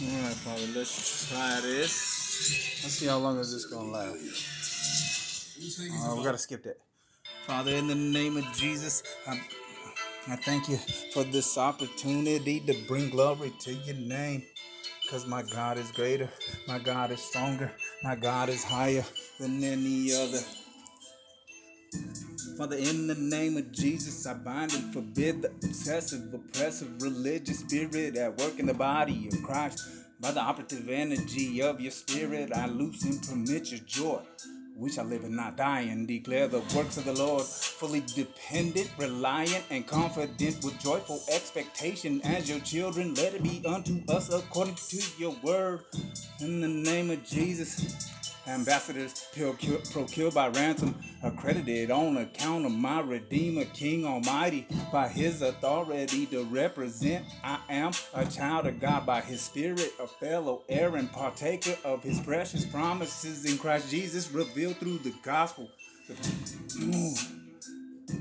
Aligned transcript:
Alright, 0.00 0.34
Father, 0.34 0.66
let's 0.76 1.28
try 1.28 1.60
this. 1.60 2.82
Let's 2.84 2.94
see 2.94 3.06
how 3.06 3.18
long 3.18 3.38
is 3.38 3.52
this 3.52 3.66
gonna 3.66 3.90
last. 3.90 4.14
Uh, 5.90 6.14
we 6.16 6.22
gotta 6.22 6.38
skip 6.38 6.62
that. 6.62 6.78
Father, 7.48 7.72
in 7.74 7.88
the 7.88 7.96
name 7.96 8.36
of 8.36 8.44
Jesus, 8.52 9.02
I, 9.26 9.40
I 10.28 10.36
thank 10.36 10.68
you 10.68 10.76
for 11.12 11.24
this 11.24 11.58
opportunity 11.58 12.60
to 12.60 12.74
bring 12.86 13.10
glory 13.10 13.52
to 13.60 13.72
your 13.74 13.96
name. 13.96 14.44
Because 15.02 15.26
my 15.26 15.42
God 15.42 15.78
is 15.78 15.90
greater, 15.90 16.28
my 16.68 16.78
God 16.78 17.10
is 17.10 17.20
stronger, 17.20 17.72
my 18.04 18.14
God 18.14 18.50
is 18.50 18.62
higher 18.62 19.04
than 19.40 19.64
any 19.64 20.12
other. 20.12 20.42
Father, 22.58 22.76
in 22.76 23.06
the 23.06 23.14
name 23.14 23.56
of 23.56 23.70
Jesus, 23.70 24.26
I 24.26 24.34
bind 24.34 24.74
and 24.74 24.92
forbid 24.92 25.42
the 25.42 25.50
obsessive, 25.64 26.34
oppressive, 26.34 27.00
religious 27.00 27.60
spirit 27.60 28.16
at 28.16 28.36
work 28.36 28.58
in 28.58 28.66
the 28.66 28.74
body 28.74 29.28
of 29.32 29.40
Christ. 29.44 29.86
By 30.18 30.32
the 30.32 30.40
operative 30.40 30.88
energy 30.88 31.62
of 31.62 31.80
your 31.80 31.92
spirit, 31.92 32.52
I 32.52 32.66
loose 32.66 33.04
and 33.04 33.22
permit 33.22 33.70
your 33.70 33.78
joy. 33.86 34.22
We 34.76 34.90
shall 34.90 35.04
live 35.04 35.22
and 35.22 35.36
not 35.36 35.56
die 35.56 35.82
and 35.82 36.08
declare 36.08 36.48
the 36.48 36.58
works 36.74 36.96
of 36.96 37.04
the 37.04 37.12
Lord, 37.12 37.44
fully 37.44 38.02
dependent, 38.16 38.90
reliant, 38.98 39.62
and 39.70 39.86
confident 39.86 40.64
with 40.64 40.80
joyful 40.80 41.22
expectation. 41.30 42.20
As 42.24 42.48
your 42.48 42.58
children, 42.58 43.14
let 43.14 43.34
it 43.34 43.44
be 43.44 43.62
unto 43.66 44.00
us 44.08 44.32
according 44.32 44.74
to 44.74 45.00
your 45.16 45.36
word. 45.44 45.84
In 46.40 46.60
the 46.60 46.66
name 46.66 47.12
of 47.12 47.22
Jesus. 47.22 48.08
Ambassadors 48.46 49.14
procured 49.92 50.34
by 50.34 50.48
ransom, 50.48 50.94
accredited 51.22 51.90
on 51.90 52.16
account 52.16 52.64
of 52.64 52.72
my 52.72 53.00
Redeemer, 53.00 53.64
King 53.66 54.06
Almighty, 54.06 54.66
by 54.92 55.08
His 55.08 55.42
authority 55.42 56.26
to 56.26 56.44
represent. 56.44 57.26
I 57.44 57.58
am 57.68 57.92
a 58.14 58.24
child 58.26 58.66
of 58.66 58.80
God 58.80 59.06
by 59.06 59.20
His 59.20 59.40
Spirit, 59.42 59.92
a 60.00 60.06
fellow 60.06 60.62
heir 60.68 60.96
and 60.96 61.12
partaker 61.12 61.76
of 61.84 62.02
His 62.02 62.20
precious 62.20 62.64
promises 62.66 63.44
in 63.44 63.58
Christ 63.58 63.90
Jesus, 63.90 64.30
revealed 64.30 64.76
through 64.78 64.98
the 64.98 65.14
gospel. 65.22 65.70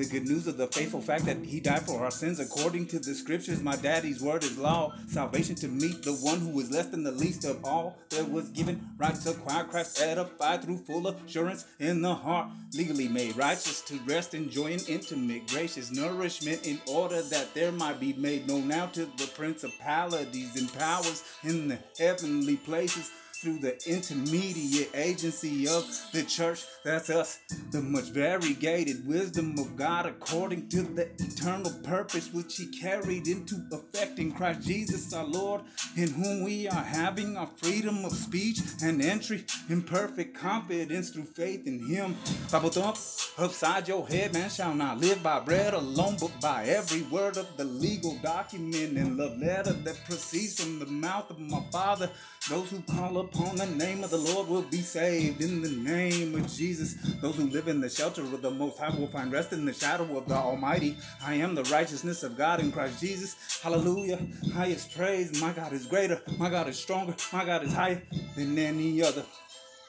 The 0.00 0.06
good 0.06 0.28
news 0.28 0.46
of 0.46 0.56
the 0.56 0.66
faithful 0.66 1.02
fact 1.02 1.26
that 1.26 1.44
he 1.44 1.60
died 1.60 1.82
for 1.82 2.02
our 2.02 2.10
sins 2.10 2.40
according 2.40 2.86
to 2.86 2.98
the 2.98 3.14
scriptures. 3.14 3.60
My 3.60 3.76
daddy's 3.76 4.22
word 4.22 4.42
is 4.44 4.56
law. 4.56 4.94
Salvation 5.08 5.56
to 5.56 5.68
meet 5.68 6.02
the 6.02 6.14
one 6.14 6.40
who 6.40 6.58
is 6.58 6.70
less 6.70 6.86
than 6.86 7.02
the 7.02 7.12
least 7.12 7.44
of 7.44 7.62
all. 7.66 7.98
that 8.08 8.30
was 8.30 8.48
given 8.48 8.80
right 8.96 9.14
to 9.16 9.30
acquire 9.32 9.64
Christ 9.64 10.00
edified 10.00 10.62
through 10.62 10.78
full 10.78 11.06
assurance 11.06 11.66
in 11.80 12.00
the 12.00 12.14
heart. 12.14 12.48
Legally 12.72 13.08
made 13.08 13.36
righteous 13.36 13.82
to 13.82 14.00
rest 14.06 14.32
enjoying 14.32 14.80
intimate 14.88 15.46
gracious 15.48 15.90
nourishment 15.90 16.66
in 16.66 16.80
order 16.86 17.20
that 17.20 17.54
there 17.54 17.70
might 17.70 18.00
be 18.00 18.14
made 18.14 18.48
known 18.48 18.68
now 18.68 18.86
to 18.86 19.04
the 19.04 19.26
principalities 19.36 20.56
and 20.56 20.72
powers 20.72 21.22
in 21.44 21.68
the 21.68 21.78
heavenly 21.98 22.56
places 22.56 23.10
through 23.40 23.58
the 23.58 23.74
intermediate 23.88 24.90
agency 24.94 25.66
of 25.66 25.84
the 26.12 26.22
church. 26.22 26.64
That's 26.84 27.08
us, 27.08 27.38
the 27.70 27.80
much 27.80 28.10
variegated 28.10 29.06
wisdom 29.06 29.58
of 29.58 29.76
God 29.76 30.04
according 30.04 30.68
to 30.68 30.82
the 30.82 31.08
eternal 31.18 31.72
purpose 31.82 32.32
which 32.34 32.56
He 32.56 32.66
carried 32.66 33.26
into 33.26 33.56
effect 33.72 34.18
in 34.18 34.32
Christ 34.32 34.60
Jesus 34.62 35.14
our 35.14 35.24
Lord, 35.24 35.62
in 35.96 36.08
whom 36.08 36.44
we 36.44 36.68
are 36.68 36.82
having 36.82 37.38
our 37.38 37.48
freedom 37.56 38.04
of 38.04 38.12
speech 38.12 38.60
and 38.82 39.00
entry 39.00 39.44
in 39.70 39.82
perfect 39.82 40.36
confidence 40.36 41.08
through 41.08 41.24
faith 41.24 41.66
in 41.66 41.86
Him. 41.86 42.16
Bible 42.52 42.68
thump 42.68 42.98
upside 43.38 43.88
your 43.88 44.06
head, 44.06 44.34
man 44.34 44.50
shall 44.50 44.74
not 44.74 44.98
live 44.98 45.22
by 45.22 45.40
bread 45.40 45.72
alone, 45.72 46.16
but 46.20 46.38
by 46.42 46.64
every 46.66 47.02
word 47.02 47.38
of 47.38 47.56
the 47.56 47.64
legal 47.64 48.16
document 48.22 48.98
and 48.98 49.16
love 49.16 49.38
letter 49.38 49.72
that 49.72 50.04
proceeds 50.04 50.62
from 50.62 50.78
the 50.78 50.86
mouth 50.86 51.30
of 51.30 51.38
my 51.38 51.62
Father. 51.72 52.10
Those 52.48 52.70
who 52.70 52.80
call 52.82 53.18
upon 53.18 53.56
the 53.56 53.66
name 53.66 54.02
of 54.02 54.10
the 54.10 54.16
Lord 54.16 54.48
will 54.48 54.62
be 54.62 54.80
saved 54.80 55.42
in 55.42 55.60
the 55.60 55.68
name 55.68 56.34
of 56.34 56.50
Jesus. 56.50 56.94
Those 57.20 57.36
who 57.36 57.48
live 57.48 57.68
in 57.68 57.80
the 57.80 57.88
shelter 57.88 58.22
of 58.22 58.40
the 58.42 58.50
Most 58.50 58.78
High 58.78 58.96
will 58.96 59.08
find 59.08 59.30
rest 59.30 59.52
in 59.52 59.64
the 59.66 59.74
shadow 59.74 60.16
of 60.16 60.26
the 60.26 60.34
Almighty. 60.34 60.96
I 61.22 61.34
am 61.34 61.54
the 61.54 61.64
righteousness 61.64 62.22
of 62.22 62.36
God 62.36 62.60
in 62.60 62.72
Christ 62.72 62.98
Jesus. 62.98 63.60
Hallelujah. 63.62 64.18
Highest 64.54 64.96
praise. 64.96 65.40
My 65.40 65.52
God 65.52 65.72
is 65.72 65.86
greater. 65.86 66.20
My 66.38 66.50
God 66.50 66.66
is 66.66 66.78
stronger. 66.78 67.14
My 67.32 67.44
God 67.44 67.62
is 67.62 67.74
higher 67.74 68.02
than 68.34 68.58
any 68.58 69.02
other. 69.02 69.24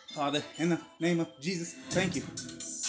Father, 0.09 0.43
in 0.57 0.69
the 0.69 0.79
name 0.99 1.21
of 1.21 1.27
Jesus, 1.39 1.73
thank 1.89 2.15
you. 2.15 2.23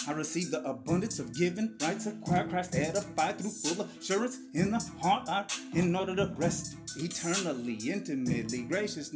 I 0.05 0.11
receive 0.11 0.51
the 0.51 0.61
abundance 0.69 1.19
of 1.19 1.33
giving, 1.33 1.75
right 1.81 1.97
to 2.01 2.09
acquire 2.09 2.45
Christ 2.47 2.75
edified 2.75 3.39
through 3.39 3.51
full 3.51 3.87
assurance 3.99 4.37
in 4.53 4.71
the 4.71 4.79
heart, 5.01 5.29
I, 5.29 5.45
in 5.73 5.95
order 5.95 6.13
to 6.17 6.33
rest 6.35 6.75
eternally, 6.97 7.79
intimately, 7.89 8.63
gracious, 8.63 9.13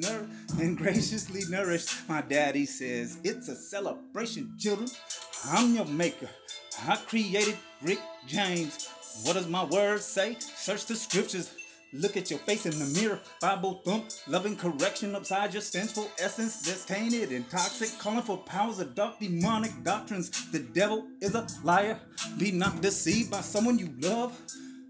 and 0.59 0.77
graciously 0.77 1.41
nourished. 1.49 1.89
My 2.07 2.21
daddy 2.21 2.65
says 2.65 3.17
it's 3.25 3.49
a 3.49 3.55
celebration, 3.55 4.53
children. 4.57 4.89
I'm 5.45 5.75
your 5.75 5.85
maker. 5.85 6.29
I 6.87 6.95
created 6.95 7.57
Rick 7.81 7.99
James. 8.25 8.87
What 9.23 9.33
does 9.33 9.47
my 9.47 9.65
word 9.65 10.01
say? 10.01 10.37
Search 10.39 10.85
the 10.85 10.95
scriptures. 10.95 11.51
Look 11.93 12.17
at 12.17 12.29
your 12.29 12.39
face 12.39 12.65
in 12.65 12.77
the 12.77 12.99
mirror, 12.99 13.19
Bible 13.39 13.81
thump, 13.85 14.09
loving 14.27 14.57
correction 14.57 15.15
upside 15.15 15.53
your 15.53 15.61
sinful 15.61 16.09
essence 16.19 16.59
that's 16.59 16.83
tainted 16.83 17.31
and 17.31 17.49
toxic, 17.49 17.97
calling 17.97 18.23
for 18.23 18.37
powers 18.39 18.79
of 18.79 18.93
dark 18.93 19.19
demonic 19.19 19.71
doctrines. 19.83 20.29
The 20.51 20.59
devil 20.59 21.07
is 21.21 21.33
a 21.33 21.47
liar. 21.63 21.97
Be 22.37 22.51
not 22.51 22.81
deceived 22.81 23.31
by 23.31 23.39
someone 23.39 23.79
you 23.79 23.89
love. 23.99 24.37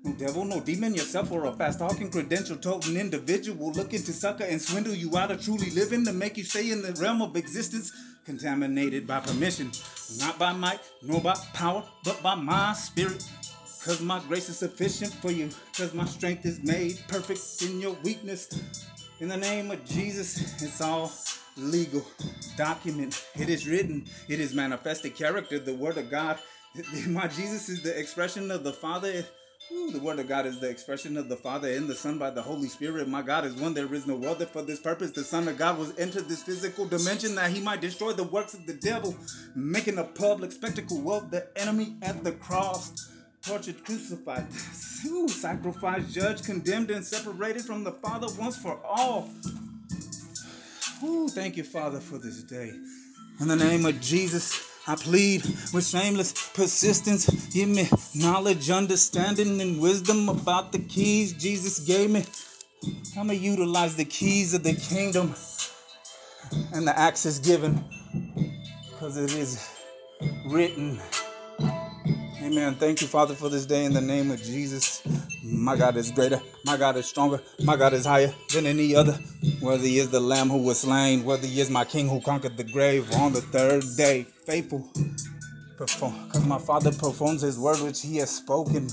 No 0.04 0.14
devil, 0.14 0.44
no 0.44 0.60
demon, 0.60 0.96
yourself, 0.96 1.32
or 1.32 1.46
a 1.46 1.52
fast 1.52 1.80
talking, 1.80 2.10
credential 2.10 2.58
toting 2.58 2.98
individual 2.98 3.72
looking 3.74 4.02
to 4.02 4.14
sucker 4.14 4.46
and 4.46 4.60
swindle 4.60 4.94
you 4.94 5.16
out 5.18 5.30
of 5.30 5.44
truly 5.44 5.70
living 5.72 6.04
to 6.06 6.14
make 6.14 6.36
you 6.36 6.44
stay 6.44 6.72
in 6.72 6.82
the 6.82 6.94
realm 6.94 7.22
of 7.22 7.36
existence, 7.36 7.92
contaminated 8.26 9.06
by 9.06 9.20
permission, 9.20 9.72
not 10.18 10.40
by 10.40 10.52
might, 10.52 10.80
nor 11.04 11.22
by 11.22 11.36
power, 11.54 11.84
but 12.04 12.24
by 12.24 12.34
my 12.34 12.74
spirit. 12.74 13.24
Cause 13.88 14.02
my 14.02 14.20
grace 14.28 14.50
is 14.50 14.58
sufficient 14.58 15.14
for 15.14 15.32
you. 15.32 15.50
Cause 15.78 15.94
my 15.94 16.04
strength 16.04 16.46
is 16.46 16.62
made 16.62 17.00
perfect 17.08 17.62
in 17.62 17.80
your 17.80 17.96
weakness. 18.04 18.50
In 19.22 19.30
the 19.30 19.38
name 19.38 19.72
of 19.72 19.86
Jesus, 19.86 20.62
it's 20.62 20.82
all 20.82 21.10
legal. 21.56 22.06
Document. 22.58 23.24
It 23.40 23.48
is 23.48 23.66
written. 23.66 24.06
It 24.28 24.42
is 24.42 24.54
manifested 24.54 25.16
character. 25.16 25.58
The 25.58 25.74
word 25.74 25.98
of 25.98 26.12
God. 26.12 26.38
My 27.08 27.30
Jesus 27.30 27.70
is 27.70 27.82
the 27.82 27.98
expression 27.98 28.52
of 28.52 28.66
the 28.66 28.74
Father. 28.74 29.26
Ooh, 29.72 29.92
the 29.92 30.00
word 30.00 30.20
of 30.20 30.28
God 30.28 30.46
is 30.46 30.60
the 30.60 30.70
expression 30.70 31.16
of 31.16 31.30
the 31.30 31.38
Father 31.38 31.72
and 31.72 31.88
the 31.88 31.96
Son 31.96 32.18
by 32.18 32.30
the 32.30 32.42
Holy 32.42 32.68
Spirit. 32.68 33.08
My 33.08 33.22
God 33.22 33.46
is 33.46 33.54
one, 33.56 33.74
there 33.74 33.94
is 33.94 34.06
no 34.06 34.22
other. 34.26 34.46
For 34.46 34.64
this 34.64 34.82
purpose, 34.82 35.12
the 35.12 35.24
Son 35.24 35.48
of 35.48 35.58
God 35.58 35.78
was 35.78 35.98
entered 35.98 36.28
this 36.28 36.44
physical 36.44 36.86
dimension 36.86 37.36
that 37.36 37.52
he 37.52 37.62
might 37.62 37.80
destroy 37.80 38.12
the 38.12 38.24
works 38.24 38.54
of 38.54 38.66
the 38.66 38.74
devil, 38.74 39.16
making 39.56 39.98
a 39.98 40.04
public 40.04 40.52
spectacle 40.52 41.10
of 41.10 41.32
the 41.32 41.48
enemy 41.56 41.96
at 42.02 42.22
the 42.26 42.34
cross 42.34 43.07
tortured, 43.48 43.82
crucified, 43.86 44.52
sacrificed, 44.52 46.14
judged, 46.14 46.44
condemned, 46.44 46.92
and 46.92 47.06
separated 47.06 47.62
from 47.62 47.82
the 47.84 47.94
Father 47.94 48.28
once 48.38 48.58
for 48.58 48.78
all. 48.86 49.30
Ooh, 51.02 51.30
thank 51.30 51.56
you, 51.56 51.64
Father, 51.64 52.02
for 52.02 52.18
this 52.18 52.44
day. 52.44 52.74
In 53.40 53.48
the 53.48 53.56
name 53.56 53.86
of 53.86 54.02
Jesus, 54.02 54.62
I 54.86 54.96
plead 54.96 55.46
with 55.74 55.88
shameless 55.88 56.34
persistence. 56.54 57.26
Give 57.54 57.70
me 57.70 57.88
knowledge, 58.14 58.70
understanding, 58.70 59.62
and 59.62 59.80
wisdom 59.80 60.28
about 60.28 60.74
the 60.74 60.80
keys 60.80 61.32
Jesus 61.32 61.80
gave 61.80 62.10
me. 62.10 62.26
I'm 63.16 63.28
gonna 63.28 63.34
utilize 63.34 63.96
the 63.96 64.06
keys 64.06 64.54
of 64.56 64.64
the 64.64 64.74
kingdom 64.74 65.34
and 66.74 66.86
the 66.86 66.98
access 67.00 67.40
given 67.40 67.82
because 68.90 69.16
it 69.16 69.32
is 69.34 69.66
written. 70.48 71.00
Amen. 72.48 72.76
Thank 72.76 73.02
you, 73.02 73.08
Father, 73.08 73.34
for 73.34 73.50
this 73.50 73.66
day 73.66 73.84
in 73.84 73.92
the 73.92 74.00
name 74.00 74.32
of 74.32 74.42
Jesus. 74.42 75.04
My 75.44 75.76
God 75.76 75.98
is 75.98 76.12
greater. 76.12 76.42
My 76.64 76.78
God 76.78 76.96
is 76.96 77.06
stronger. 77.06 77.42
My 77.62 77.76
God 77.76 77.92
is 77.92 78.06
higher 78.06 78.34
than 78.54 78.66
any 78.66 78.96
other. 78.96 79.20
Whether 79.60 79.84
he 79.84 80.00
is 80.00 80.10
the 80.12 80.22
Lamb 80.22 80.48
who 80.48 80.60
was 80.60 80.80
slain. 80.80 81.26
whether 81.26 81.46
he 81.46 81.60
is 81.60 81.70
my 81.70 81.84
King 81.84 82.08
who 82.08 82.22
conquered 82.22 82.56
the 82.56 82.64
grave 82.64 83.12
on 83.16 83.34
the 83.34 83.42
third 83.42 83.84
day. 83.98 84.28
Faithful. 84.46 84.90
Perform. 85.76 86.14
Because 86.28 86.46
my 86.46 86.58
Father 86.58 86.94
performs 86.94 87.42
his 87.42 87.60
word 87.60 87.82
which 87.82 88.02
he 88.02 88.16
has 88.18 88.30
spoken 88.30 88.88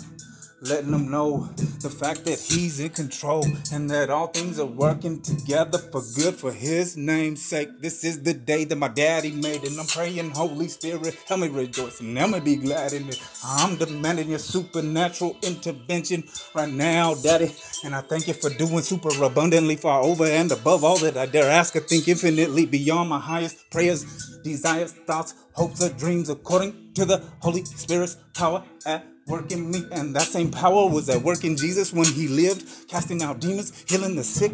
letting 0.64 0.90
them 0.90 1.11
know 1.11 1.49
the 1.81 1.90
fact 1.90 2.25
that 2.25 2.38
he's 2.40 2.81
in 2.81 2.88
control 2.88 3.44
and 3.72 3.90
that 3.90 4.08
all 4.08 4.28
things 4.28 4.58
are 4.58 4.66
working 4.66 5.20
together 5.20 5.78
for 5.78 6.02
good 6.16 6.34
for 6.34 6.50
his 6.50 6.96
name's 6.96 7.43
sake. 7.43 7.69
This 7.81 8.02
is 8.05 8.22
the 8.22 8.32
day 8.32 8.64
that 8.64 8.76
my 8.76 8.88
daddy 8.88 9.32
made, 9.32 9.64
and 9.64 9.78
I'm 9.78 9.87
praying, 9.87 10.31
Holy 10.31 10.69
Spirit, 10.69 11.19
help 11.26 11.40
me 11.40 11.49
rejoice 11.49 12.00
and 12.00 12.16
help 12.16 12.31
me 12.31 12.40
be 12.40 12.56
glad 12.56 12.94
in 12.94 13.08
it. 13.08 13.22
I'm 13.44 13.76
demanding 13.76 14.31
your 14.31 14.38
supernatural 14.38 15.37
intervention 15.43 16.25
right 16.55 16.70
now, 16.72 17.14
Daddy, 17.14 17.55
and 17.84 17.94
I 17.94 18.00
thank 18.00 18.26
you 18.28 18.34
for 18.34 18.50
doing 18.50 18.81
super 18.81 19.10
abundantly 19.22 19.76
far 19.76 20.02
over 20.02 20.25
and 20.25 20.50
above 20.50 20.84
all 20.84 20.99
that 20.99 21.17
I 21.17 21.26
dare 21.26 21.50
ask 21.50 21.76
or 21.76 21.81
think 21.81 22.08
infinitely 22.08 22.64
beyond 22.67 23.10
my 23.10 23.20
highest 23.20 23.70
prayers, 23.70 24.38
desires, 24.43 24.93
thoughts, 24.93 25.34
hopes, 25.52 25.82
or 25.82 25.90
dreams 25.90 26.31
according 26.31 26.94
to 26.94 27.05
the 27.05 27.22
Holy 27.40 27.64
Spirit's 27.64 28.17
power 28.34 28.64
at 28.87 29.05
work 29.26 29.52
in 29.52 29.70
me. 29.70 29.86
And 29.92 30.14
that 30.16 30.24
same 30.28 30.50
power 30.50 30.88
was 30.88 31.08
at 31.08 31.22
work 31.22 31.44
in 31.44 31.56
Jesus 31.56 31.92
when 31.92 32.06
he 32.06 32.28
lived, 32.28 32.88
casting 32.88 33.22
out 33.22 33.40
demons, 33.40 33.84
healing 33.88 34.16
the 34.16 34.24
sick, 34.24 34.52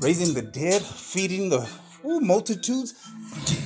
raising 0.00 0.34
the 0.34 0.42
dead, 0.42 0.82
feeding 0.82 1.48
the 1.48 1.68
ooh, 2.04 2.20
multitudes. 2.20 2.94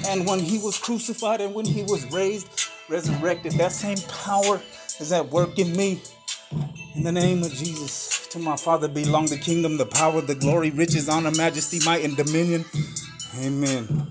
And 0.08 0.26
when 0.26 0.40
he 0.40 0.58
was 0.58 0.78
crucified 0.78 1.40
and 1.40 1.54
when 1.54 1.66
he 1.66 1.82
was 1.82 2.04
raised, 2.12 2.48
resurrected, 2.88 3.52
that 3.54 3.72
same 3.72 3.98
power 4.08 4.60
is 5.00 5.12
at 5.12 5.28
work 5.30 5.58
in 5.58 5.76
me. 5.76 6.00
In 6.94 7.02
the 7.02 7.12
name 7.12 7.42
of 7.42 7.52
Jesus, 7.52 8.26
to 8.28 8.38
my 8.38 8.56
Father 8.56 8.88
belong 8.88 9.26
the 9.26 9.36
kingdom, 9.36 9.76
the 9.76 9.86
power, 9.86 10.20
the 10.20 10.34
glory, 10.34 10.70
riches, 10.70 11.08
honor, 11.08 11.30
majesty, 11.32 11.80
might, 11.84 12.04
and 12.04 12.16
dominion. 12.16 12.64
Amen. 13.38 14.06